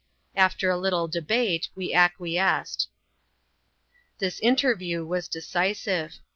After 0.35 0.71
a 0.71 0.77
little 0.79 1.07
debate, 1.07 1.69
we 1.75 1.93
acquiesced. 1.93 2.89
This 4.17 4.39
interview 4.39 5.05
was 5.05 5.27
decisive. 5.27 6.15